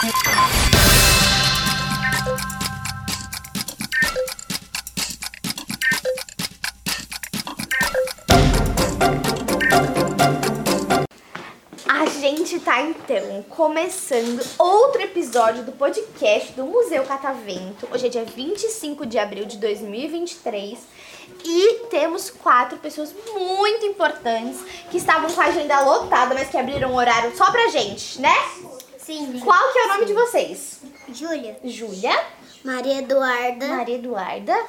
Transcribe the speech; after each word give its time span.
A 0.00 0.04
gente 12.06 12.60
tá 12.60 12.80
então 12.80 13.42
começando 13.48 14.40
outro 14.56 15.02
episódio 15.02 15.64
do 15.64 15.72
podcast 15.72 16.52
do 16.52 16.64
Museu 16.64 17.02
Catavento. 17.02 17.88
Hoje 17.92 18.06
é 18.06 18.08
dia 18.08 18.24
25 18.24 19.04
de 19.04 19.18
abril 19.18 19.46
de 19.46 19.56
2023 19.56 20.78
e 21.44 21.86
temos 21.90 22.30
quatro 22.30 22.78
pessoas 22.78 23.12
muito 23.34 23.84
importantes 23.84 24.60
que 24.92 24.98
estavam 24.98 25.28
com 25.28 25.40
a 25.40 25.46
agenda 25.46 25.80
lotada, 25.80 26.36
mas 26.36 26.48
que 26.48 26.56
abriram 26.56 26.92
um 26.92 26.96
horário 26.96 27.36
só 27.36 27.50
pra 27.50 27.66
gente, 27.66 28.20
né? 28.20 28.36
Sim. 29.08 29.40
Qual 29.40 29.72
que 29.72 29.78
é 29.78 29.84
o 29.86 29.88
nome 29.88 30.04
de 30.04 30.12
vocês? 30.12 30.80
Júlia. 31.10 31.58
Júlia, 31.64 32.12
Maria 32.62 32.98
Eduarda. 32.98 33.66
Maria 33.66 33.94
Eduarda, 33.94 34.66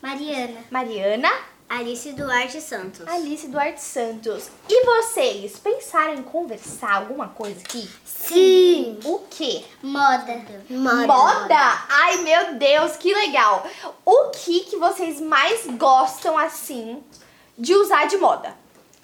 Mariana. 0.00 0.64
Mariana, 0.70 1.28
Alice 1.68 2.10
Duarte 2.14 2.58
Santos. 2.58 3.06
Alice 3.06 3.48
Duarte 3.48 3.82
Santos. 3.82 4.48
E 4.66 4.84
vocês 4.86 5.58
pensaram 5.58 6.14
em 6.14 6.22
conversar 6.22 6.94
alguma 6.94 7.28
coisa 7.28 7.60
aqui? 7.60 7.86
Sim. 8.02 8.98
O 9.04 9.18
quê? 9.28 9.62
Moda. 9.82 10.42
Moda. 10.70 11.86
Ai, 11.90 12.16
meu 12.22 12.54
Deus, 12.54 12.96
que 12.96 13.12
legal! 13.12 13.66
O 14.06 14.30
que 14.30 14.60
que 14.60 14.76
vocês 14.78 15.20
mais 15.20 15.66
gostam 15.66 16.38
assim 16.38 17.04
de 17.58 17.74
usar 17.74 18.06
de 18.06 18.16
moda? 18.16 18.56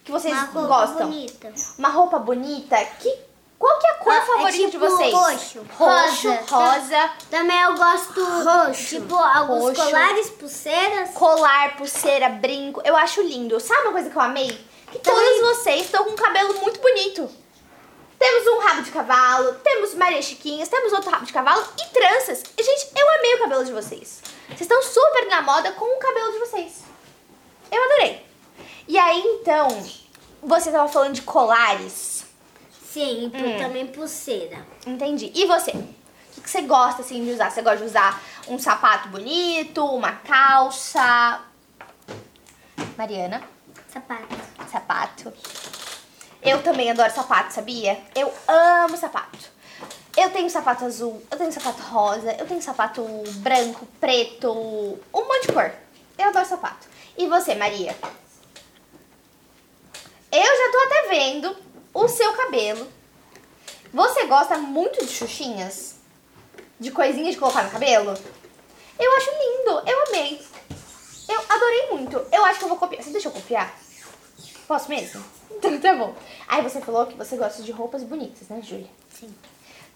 Que 0.03 0.11
vocês 0.11 0.33
Uma 0.33 0.45
roupa 0.45 0.67
gostam? 0.67 1.11
bonita. 1.11 1.53
Uma 1.79 1.89
roupa 1.91 2.19
bonita? 2.19 2.83
Que 2.99 3.32
qual 3.63 3.79
que 3.79 3.87
é 3.87 3.91
a 3.91 3.95
cor 3.95 4.13
Ah, 4.13 4.17
é 4.17 4.21
favorita 4.23 4.59
de 4.65 4.71
tipo 4.73 4.79
vocês? 4.89 5.15
roxo. 5.15 5.67
Roxo, 5.79 6.29
Rosa. 6.31 6.57
rosa, 6.57 7.11
Também 7.31 7.61
eu 7.61 7.75
gosto 7.77 8.25
roxo. 8.43 8.87
Tipo, 9.01 9.15
alguns 9.15 9.65
Roxo. 9.79 9.85
colares, 9.85 10.31
pulseiras. 10.31 11.11
colar, 11.11 11.77
pulseira, 11.77 12.29
brinco. 12.29 12.83
Eu 12.85 12.97
acho 12.97 13.23
lindo. 13.23 13.61
Sabe 13.61 13.83
uma 13.83 13.93
coisa 13.93 14.11
que 14.11 14.17
eu 14.17 14.23
amei? 14.23 14.49
Que 14.91 14.99
Também- 14.99 15.39
todos 15.39 15.57
vocês 15.59 15.83
estão 15.85 16.05
com 16.05 16.11
um 16.11 16.17
cabelo 16.17 16.55
muito 16.61 16.81
bonito. 16.81 17.31
Temos 18.19 18.47
um 18.49 18.59
rabo 18.67 18.83
de 18.83 18.91
cavalo, 18.91 19.55
temos 19.65 19.95
Maria 19.95 20.23
Chiquinhas, 20.23 20.69
temos 20.69 20.93
outro 20.93 21.11
rabo 21.11 21.25
de 21.25 21.33
cavalo 21.33 21.65
e 21.81 21.87
tranças. 21.93 22.43
E, 22.57 22.63
gente, 22.63 22.89
eu 22.97 23.11
amei 23.19 23.35
o 23.35 23.39
cabelo 23.39 23.65
de 23.65 23.73
vocês. 23.73 24.21
Vocês 24.49 24.61
estão 24.63 24.83
super 24.83 25.27
na 25.29 25.41
moda 25.43 25.73
com 25.73 25.85
o 25.85 25.99
cabelo 25.99 26.33
de 26.33 26.39
vocês. 26.41 26.83
Eu 27.71 27.83
adorei. 27.83 28.27
E 28.87 28.99
aí, 28.99 29.21
então, 29.41 29.69
você 30.43 30.71
tava 30.71 30.89
falando 30.89 31.15
de 31.15 31.23
colares. 31.23 32.12
Sim, 32.93 33.33
e 33.33 33.37
Hum. 33.37 33.59
também 33.59 33.87
pulseira. 33.87 34.67
Entendi. 34.87 35.33
E 35.35 35.47
você? 35.47 35.71
O 35.71 35.95
que 36.35 36.41
que 36.43 36.51
você 36.51 36.61
gosta, 36.63 37.01
assim, 37.03 37.25
de 37.25 37.31
usar? 37.31 37.51
Você 37.51 37.63
gosta 37.63 37.79
de 37.79 37.85
usar 37.85 38.23
um 38.49 38.59
sapato 38.59 39.09
bonito, 39.09 39.83
uma 39.85 40.13
calça... 40.13 41.41
Mariana? 42.99 43.43
Sapato. 43.89 44.37
Sapato. 44.71 45.33
Eu 46.43 46.63
também 46.63 46.91
adoro 46.91 47.11
sapato, 47.15 47.55
sabia? 47.55 47.99
Eu 48.15 48.33
amo 48.47 48.97
sapato. 48.97 49.51
Eu 50.15 50.29
tenho 50.31 50.51
sapato 50.51 50.85
azul, 50.85 51.23
eu 51.31 51.39
tenho 51.39 51.51
sapato 51.53 51.81
rosa, 51.85 52.33
eu 52.39 52.47
tenho 52.47 52.61
sapato 52.61 53.03
branco, 53.37 53.87
preto, 53.99 54.51
um 54.53 54.99
monte 55.27 55.47
de 55.47 55.53
cor. 55.55 55.73
Eu 56.19 56.29
adoro 56.29 56.45
sapato. 56.45 56.87
E 57.17 57.27
você, 57.27 57.55
Maria? 57.55 57.97
Eu 60.31 60.43
já 60.43 60.73
tô 60.73 60.79
até 60.87 61.09
vendo 61.09 61.57
o 61.95 62.09
seu 62.09 62.33
cabelo. 62.33 62.87
Você 63.93 64.27
gosta 64.27 64.57
muito 64.59 65.05
de 65.05 65.13
xuxinhas? 65.13 65.97
De 66.81 66.91
coisinhas 66.91 67.35
de 67.35 67.41
colocar 67.41 67.65
no 67.65 67.71
cabelo? 67.71 68.15
Eu 68.99 69.17
acho 69.17 69.31
lindo, 69.31 69.83
eu 69.87 70.05
amei. 70.09 70.41
Eu 71.29 71.41
adorei 71.49 71.91
muito. 71.93 72.27
Eu 72.33 72.45
acho 72.45 72.59
que 72.59 72.65
eu 72.65 72.69
vou 72.69 72.79
copiar. 72.79 73.03
Você 73.03 73.11
deixa 73.11 73.29
eu 73.29 73.33
copiar? 73.33 73.77
Posso 74.67 74.89
mesmo? 74.89 75.23
Então 75.63 75.79
tá 75.79 75.95
bom. 75.95 76.13
Aí 76.49 76.61
você 76.61 76.81
falou 76.81 77.07
que 77.07 77.15
você 77.15 77.37
gosta 77.37 77.63
de 77.63 77.71
roupas 77.71 78.03
bonitas, 78.03 78.49
né, 78.49 78.61
Júlia? 78.63 78.89
Sim. 79.11 79.33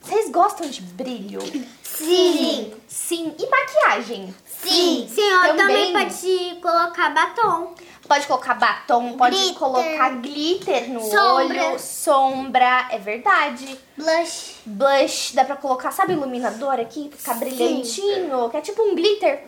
Vocês 0.06 0.30
gostam 0.30 0.68
de 0.68 0.80
brilho? 0.82 1.40
Sim. 1.82 2.72
Sim. 2.86 3.34
E 3.38 3.46
maquiagem? 3.48 4.34
Sim. 4.46 5.08
Sim, 5.12 5.20
eu 5.20 5.40
Também. 5.56 5.56
também 5.56 5.92
pode 5.92 6.58
colocar 6.60 7.10
batom. 7.10 7.74
Pode 8.06 8.26
colocar 8.28 8.54
batom, 8.54 9.16
pode 9.16 9.34
Glitter. 9.36 9.58
colocar 9.58 10.10
glitter 10.20 10.90
no 10.92 11.00
Sombra. 11.00 11.70
olho, 11.70 11.78
sombra, 11.80 12.86
é 12.92 12.98
verdade. 12.98 13.76
Blush. 13.96 14.58
Blush, 14.64 15.32
dá 15.34 15.44
pra 15.44 15.56
colocar, 15.56 15.90
sabe, 15.90 16.12
iluminador 16.12 16.74
aqui, 16.78 17.10
ficar 17.16 17.34
brilhantinho, 17.34 18.48
que 18.48 18.56
é 18.56 18.60
tipo 18.60 18.80
um 18.82 18.94
glitter. 18.94 19.42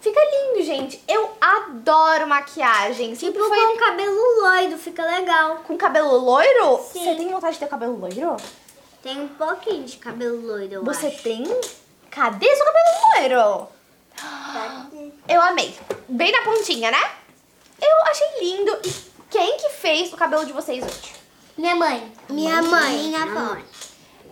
Fica 0.00 0.18
lindo, 0.18 0.64
gente. 0.64 0.98
Eu 1.06 1.28
adoro 1.38 2.26
maquiagem. 2.26 3.14
Sempre 3.14 3.42
Tipo, 3.42 3.54
foi 3.54 3.66
com 3.66 3.76
cabelo 3.78 4.40
loiro, 4.40 4.78
fica 4.78 5.04
legal. 5.04 5.56
com 5.66 5.76
cabelo 5.76 6.16
loiro. 6.16 6.80
Sim. 6.90 7.04
Você 7.04 7.14
tem 7.16 7.28
vontade 7.28 7.52
de 7.52 7.58
ter 7.60 7.68
cabelo 7.68 7.98
loiro? 8.00 8.34
Tem 9.02 9.18
um 9.20 9.28
pouquinho 9.28 9.84
de 9.84 9.96
cabelo 9.96 10.40
loiro, 10.46 10.84
Você 10.84 11.06
acho. 11.06 11.22
tem? 11.22 11.44
Cadê 12.10 12.54
seu 12.54 12.64
cabelo 12.66 13.38
loiro? 13.38 13.68
Eu 15.28 15.40
amei. 15.40 15.74
Bem 16.08 16.30
na 16.32 16.42
pontinha, 16.42 16.90
né? 16.90 17.10
Eu 17.80 18.06
achei 18.10 18.26
lindo. 18.40 18.78
E 18.84 18.92
quem 19.30 19.56
que 19.56 19.70
fez 19.70 20.12
o 20.12 20.16
cabelo 20.16 20.44
de 20.44 20.52
vocês 20.52 20.84
hoje? 20.84 21.14
Minha 21.56 21.74
mãe. 21.76 22.12
Minha 22.28 22.60
mãe. 22.62 22.98
Minha 23.04 23.22
avó. 23.22 23.56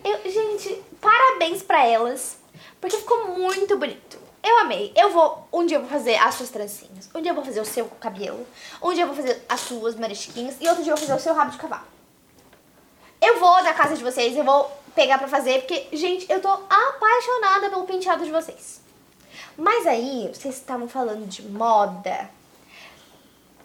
Eu, 0.05 0.31
gente, 0.31 0.83
parabéns 1.01 1.63
pra 1.63 1.85
elas. 1.87 2.37
Porque 2.81 2.97
ficou 2.99 3.29
muito 3.39 3.77
bonito. 3.79 4.19
Eu 4.43 4.59
amei. 4.59 4.93
Eu 4.95 5.11
vou. 5.11 5.49
Um 5.53 5.65
dia 5.65 5.79
eu 5.79 5.81
vou 5.83 5.91
fazer 5.91 6.17
as 6.17 6.35
suas 6.35 6.51
trancinhas. 6.51 7.09
Um 7.15 7.23
dia 7.23 7.31
eu 7.31 7.35
vou 7.35 7.45
fazer 7.45 7.61
o 7.61 7.65
seu 7.65 7.87
cabelo. 7.87 8.47
Um 8.83 8.93
dia 8.93 9.05
eu 9.05 9.07
vou 9.09 9.17
fazer 9.17 9.43
as 9.49 9.61
suas 9.61 9.95
marisquinhas. 9.95 10.57
E 10.61 10.69
outro 10.69 10.83
dia 10.83 10.93
eu 10.93 10.97
vou 10.97 11.07
fazer 11.07 11.19
o 11.19 11.23
seu 11.23 11.35
rabo 11.35 11.51
de 11.53 11.59
cavalo. 11.59 11.85
Eu 13.21 13.41
vou 13.41 13.63
na 13.63 13.75
casa 13.75 13.97
de 13.97 14.03
vocês, 14.03 14.37
eu 14.37 14.45
vou 14.45 14.71
pegar 14.95 15.19
pra 15.19 15.29
fazer, 15.29 15.61
porque, 15.61 15.97
gente, 15.97 16.31
eu 16.31 16.41
tô 16.41 16.49
apaixonada 16.49 17.71
pelo 17.71 17.85
penteado 17.85 18.25
de 18.25 18.31
vocês. 18.31 18.81
Mas 19.57 19.87
aí, 19.87 20.31
vocês 20.33 20.55
estavam 20.55 20.89
falando 20.89 21.27
de 21.27 21.43
moda. 21.43 22.31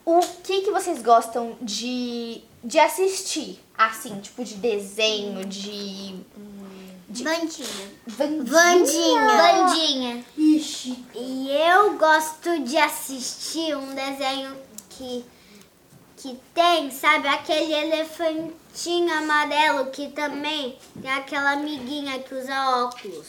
O 0.06 0.20
que 0.44 0.62
que 0.62 0.72
vocês 0.72 1.02
gostam 1.02 1.56
de, 1.62 2.42
de 2.64 2.80
assistir? 2.80 3.64
Assim, 3.78 4.20
tipo 4.20 4.44
de 4.44 4.56
desenho, 4.56 5.46
de. 5.46 6.20
de 7.08 7.24
Vandinha. 7.24 7.92
Vandinha. 8.08 9.38
Vandinha. 9.38 10.26
Ixi. 10.38 11.04
E 11.16 11.50
eu 11.50 11.98
gosto 11.98 12.60
de 12.64 12.78
assistir 12.78 13.76
um 13.78 13.94
desenho 13.96 14.56
que, 14.90 15.24
que 16.24 16.40
tem, 16.54 16.90
sabe, 16.90 17.28
aquele 17.28 17.74
elefantinho 17.74 19.14
amarelo 19.14 19.88
que 19.88 20.08
também 20.12 20.80
tem 21.02 21.12
aquela 21.12 21.52
amiguinha 21.52 22.18
que 22.20 22.34
usa 22.34 22.86
óculos. 22.86 23.28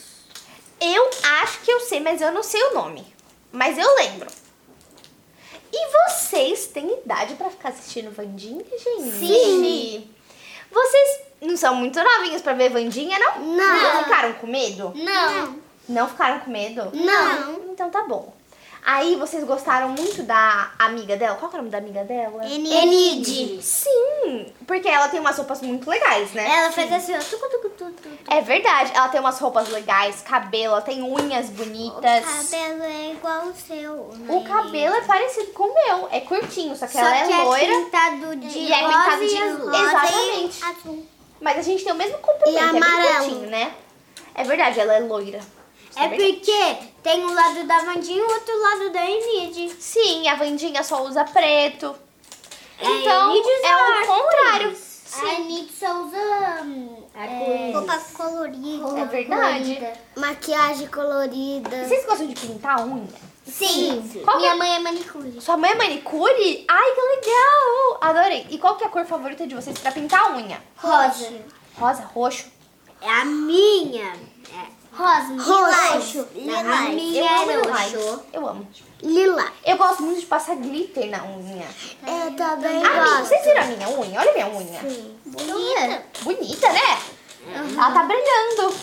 Eu 0.79 1.09
acho 1.41 1.59
que 1.59 1.71
eu 1.71 1.81
sei, 1.81 1.99
mas 1.99 2.21
eu 2.21 2.31
não 2.31 2.41
sei 2.41 2.63
o 2.63 2.73
nome. 2.73 3.05
Mas 3.51 3.77
eu 3.77 3.95
lembro. 3.95 4.29
E 5.73 5.87
vocês 5.91 6.67
têm 6.67 6.99
idade 6.99 7.35
pra 7.35 7.49
ficar 7.49 7.69
assistindo 7.69 8.15
Vandinha, 8.15 8.63
gente? 8.63 9.11
Sim. 9.11 10.09
Vocês 10.71 11.19
não 11.41 11.57
são 11.57 11.75
muito 11.75 12.01
novinhos 12.01 12.41
pra 12.41 12.53
ver 12.53 12.69
Vandinha, 12.69 13.19
não? 13.19 13.39
Não. 13.41 13.93
Não 13.93 14.03
ficaram 14.05 14.33
com 14.35 14.47
medo? 14.47 14.93
Não. 14.95 15.59
Não 15.89 16.07
ficaram 16.07 16.39
com 16.39 16.49
medo? 16.49 16.91
Não. 16.93 17.73
Então 17.73 17.89
tá 17.89 18.03
bom. 18.03 18.33
Aí 18.87 19.15
vocês 19.15 19.43
gostaram 19.43 19.89
muito 19.89 20.21
da 20.21 20.71
amiga 20.77 21.17
dela? 21.17 21.35
Qual 21.37 21.49
que 21.49 21.57
é 21.57 21.59
o 21.59 21.63
nome 21.63 21.71
da 21.71 21.79
amiga 21.79 22.03
dela? 22.03 22.45
Enid. 22.45 23.59
Sim, 23.63 24.53
porque 24.67 24.87
ela 24.87 25.07
tem 25.07 25.19
umas 25.19 25.35
roupas 25.37 25.59
muito 25.61 25.89
legais, 25.89 26.31
né? 26.33 26.47
Ela 26.59 26.71
fez 26.71 26.91
assim, 26.93 27.15
ó. 27.15 27.19
Tucu, 27.19 27.49
tucu, 27.49 27.69
tucu, 27.71 27.91
tucu. 27.93 28.15
É 28.31 28.41
verdade, 28.41 28.91
ela 28.93 29.09
tem 29.09 29.19
umas 29.19 29.39
roupas 29.39 29.69
legais, 29.69 30.21
cabelo, 30.21 30.73
ela 30.73 30.81
tem 30.81 31.01
unhas 31.01 31.49
bonitas. 31.49 32.23
cabelo 32.25 32.83
é 32.83 33.11
igual 33.13 33.47
o 33.47 33.55
seu. 33.55 33.93
O 34.29 34.43
cabelo 34.47 34.95
é 34.95 35.01
parecido 35.01 35.51
com 35.53 35.63
o 35.63 35.73
meu, 35.73 36.07
é 36.11 36.19
curtinho, 36.21 36.75
só 36.75 36.85
que 36.85 36.93
Só 36.93 36.99
ela 36.99 37.17
é 37.17 37.25
que 37.27 37.33
loira. 37.33 37.65
é 37.65 37.67
pintado 37.85 38.35
de 38.35 38.57
E 38.59 38.71
é 38.71 38.87
pintado 38.87 39.19
de- 39.19 39.25
exatamente. 39.35 39.63
Rosa 39.63 40.57
e 40.61 40.63
azul. 40.79 41.05
Mas 41.41 41.57
a 41.57 41.61
gente 41.63 41.83
tem 41.83 41.91
o 41.91 41.95
mesmo 41.95 42.19
comprimento, 42.19 42.55
E 42.63 42.67
é 42.67 42.71
bem 42.71 42.83
amarelo. 42.83 43.17
curtinho, 43.25 43.49
né? 43.49 43.73
É 44.35 44.43
verdade, 44.43 44.79
ela 44.79 44.93
é 44.93 44.99
loira. 44.99 45.39
É 45.95 46.09
porque 46.09 46.77
tem 47.01 47.25
um 47.25 47.33
lado 47.33 47.63
da 47.65 47.79
Vandinha 47.79 48.17
e 48.17 48.21
o 48.21 48.29
outro 48.33 48.61
lado 48.61 48.89
da 48.91 49.09
Enid. 49.09 49.75
Sim, 49.79 50.27
a 50.27 50.35
Vandinha 50.35 50.83
só 50.83 51.03
usa 51.03 51.23
preto. 51.23 51.95
É, 52.79 52.85
Então, 52.85 53.33
é 53.33 54.03
o 54.03 54.07
contrário. 54.07 54.77
A 55.17 55.33
Enid 55.35 55.71
só 55.71 56.01
usa 56.03 56.61
hum, 56.63 57.03
é, 57.15 57.71
Roupa 57.73 57.97
colorida. 58.13 58.99
É 58.99 59.05
verdade. 59.05 59.87
Maquiagem 60.17 60.87
colorida. 60.87 61.87
Vocês 61.87 62.05
gostam 62.05 62.27
de 62.27 62.35
pintar 62.35 62.85
unha? 62.85 63.07
Sim. 63.47 64.01
Que 64.11 64.37
Minha 64.37 64.51
é- 64.51 64.55
mãe 64.55 64.75
é 64.75 64.79
manicure. 64.79 65.39
Sua 65.39 65.55
mãe 65.55 65.71
é 65.71 65.75
manicure? 65.75 66.65
Ai, 66.67 66.91
que 66.91 67.01
legal! 67.01 67.97
Adorei. 68.01 68.47
E 68.49 68.57
qual 68.57 68.75
que 68.75 68.83
é 68.83 68.87
a 68.87 68.89
cor 68.89 69.05
favorita 69.05 69.47
de 69.47 69.55
vocês 69.55 69.77
pra 69.77 69.91
pintar 69.91 70.19
a 70.21 70.35
unha? 70.35 70.61
Rosa. 70.77 71.31
Rosa, 71.77 72.03
roxo? 72.13 72.47
É 73.01 73.09
a 73.09 73.23
minha. 73.23 74.07
É 74.51 74.84
rosa, 74.97 75.43
Roxo. 75.43 76.27
lilás. 76.33 76.93
Minha 76.93 77.21
Eu 77.21 77.41
amo 77.41 77.51
é 77.51 77.55
lilás. 77.61 77.93
roxo. 77.93 78.23
Eu 78.33 78.47
amo. 78.47 78.67
Lila. 79.01 79.51
Eu 79.65 79.77
gosto 79.77 80.03
muito 80.03 80.19
de 80.21 80.25
passar 80.25 80.55
glitter 80.55 81.09
na 81.09 81.23
unha. 81.25 81.67
Eu 82.07 82.33
também 82.35 82.77
A 82.83 82.89
minha, 82.89 83.03
gosto. 83.03 83.25
vocês 83.27 83.43
viram 83.43 83.61
a 83.61 83.65
minha 83.65 83.89
unha? 83.89 84.19
Olha 84.19 84.31
a 84.31 84.33
minha 84.33 84.47
unha. 84.47 84.81
Bonita. 85.25 86.03
Bonita, 86.21 86.71
né? 86.71 87.01
Ela 87.77 87.91
tá 87.91 88.03
brilhando. 88.03 88.75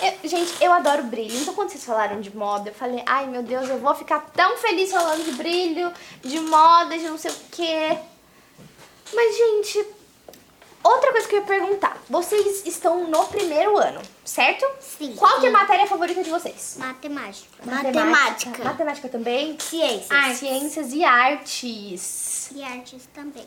Eu- 0.00 0.28
gente, 0.28 0.52
eu 0.60 0.72
adoro 0.72 1.02
brilho. 1.04 1.36
Então, 1.40 1.54
quando 1.54 1.70
vocês 1.70 1.84
falaram 1.84 2.20
de 2.20 2.34
moda, 2.36 2.70
eu 2.70 2.74
falei, 2.74 3.02
ai 3.06 3.26
meu 3.26 3.42
Deus, 3.42 3.68
eu 3.68 3.78
vou 3.78 3.94
ficar 3.94 4.20
tão 4.34 4.56
feliz 4.56 4.90
falando 4.90 5.24
de 5.24 5.32
brilho, 5.32 5.92
de 6.22 6.40
moda, 6.40 6.98
de 6.98 7.08
não 7.08 7.18
sei 7.18 7.30
o 7.30 7.36
quê. 7.52 7.98
Mas, 9.14 9.36
gente, 9.36 9.86
outra 11.12 11.28
coisa 11.28 11.28
que 11.28 11.34
eu 11.34 11.40
ia 11.40 11.46
perguntar. 11.46 11.96
Vocês 12.08 12.66
estão 12.66 13.06
no 13.08 13.26
primeiro 13.26 13.76
ano, 13.78 14.00
certo? 14.24 14.66
Sim. 14.80 15.14
Qual 15.16 15.40
que 15.40 15.46
é 15.46 15.48
a 15.48 15.52
matéria 15.52 15.86
favorita 15.86 16.22
de 16.22 16.30
vocês? 16.30 16.76
Matemática. 16.78 17.48
Matemática. 17.64 18.64
Matemática 18.64 19.08
também? 19.08 19.58
Ciências. 19.58 20.10
Ah, 20.10 20.34
ciências 20.34 20.92
e 20.92 21.04
artes. 21.04 22.50
E 22.54 22.62
artes 22.62 23.08
também. 23.14 23.46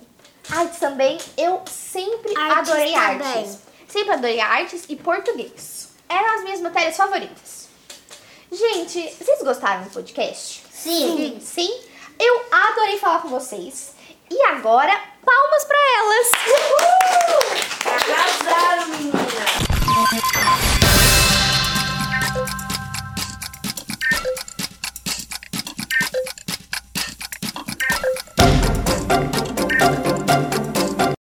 Artes 0.50 0.80
também, 0.80 1.18
eu 1.38 1.62
sempre 1.66 2.38
Artes 2.38 2.70
adorei 2.70 2.94
também. 2.94 3.28
artes. 3.28 3.58
Sempre 3.88 4.14
adorei 4.14 4.40
artes 4.40 4.84
e 4.88 4.96
português. 4.96 5.90
Eram 6.08 6.36
as 6.36 6.44
minhas 6.44 6.62
matérias 6.62 6.96
favoritas. 6.96 7.68
Gente, 8.52 9.02
vocês 9.20 9.42
gostaram 9.42 9.84
do 9.84 9.90
podcast? 9.90 10.64
Sim. 10.72 11.40
Sim? 11.42 11.82
Eu 12.20 12.46
adorei 12.52 13.00
falar 13.00 13.22
com 13.24 13.30
vocês. 13.30 13.94
E 14.30 14.42
agora, 14.44 14.94
palmas 15.24 15.64
pra 15.66 15.78
elas! 15.98 17.35
Arrasaram, 18.08 18.90
menina! 18.90 19.65